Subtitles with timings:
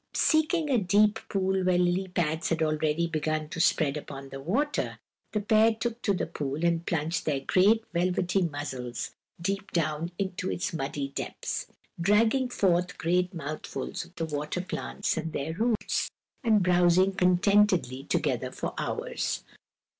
[0.15, 4.97] Seeking a deep pool where lily pads had already begun to spread upon the water,
[5.31, 10.49] the pair took to the pool and plunged their great, velvety muzzles deep down into
[10.49, 11.67] its muddy depths,
[11.99, 16.09] dragging forth great mouthfuls of the water plants and their roots,
[16.43, 19.43] and browsing contentedly together for hours.